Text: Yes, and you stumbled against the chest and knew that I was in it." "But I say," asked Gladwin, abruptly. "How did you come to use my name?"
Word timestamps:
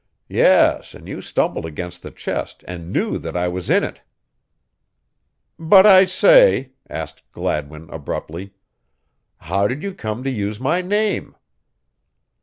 Yes, 0.29 0.95
and 0.95 1.07
you 1.07 1.21
stumbled 1.21 1.63
against 1.63 2.01
the 2.01 2.09
chest 2.09 2.63
and 2.67 2.91
knew 2.91 3.19
that 3.19 3.37
I 3.37 3.47
was 3.47 3.69
in 3.69 3.83
it." 3.83 4.01
"But 5.59 5.85
I 5.85 6.05
say," 6.05 6.71
asked 6.89 7.21
Gladwin, 7.31 7.87
abruptly. 7.91 8.55
"How 9.37 9.67
did 9.67 9.83
you 9.83 9.93
come 9.93 10.23
to 10.23 10.31
use 10.31 10.59
my 10.59 10.81
name?" 10.81 11.35